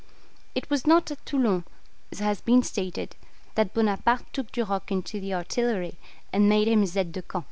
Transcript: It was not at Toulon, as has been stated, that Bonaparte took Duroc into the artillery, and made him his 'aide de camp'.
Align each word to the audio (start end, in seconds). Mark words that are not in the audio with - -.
It 0.55 0.67
was 0.71 0.87
not 0.87 1.11
at 1.11 1.23
Toulon, 1.27 1.63
as 2.11 2.17
has 2.17 2.41
been 2.41 2.63
stated, 2.63 3.15
that 3.53 3.71
Bonaparte 3.71 4.33
took 4.33 4.51
Duroc 4.51 4.91
into 4.91 5.19
the 5.21 5.35
artillery, 5.35 5.99
and 6.33 6.49
made 6.49 6.67
him 6.67 6.81
his 6.81 6.97
'aide 6.97 7.11
de 7.11 7.21
camp'. 7.21 7.39